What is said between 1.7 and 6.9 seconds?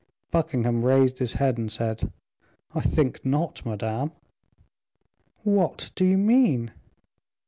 said, "I think not, madame." "What do you mean?"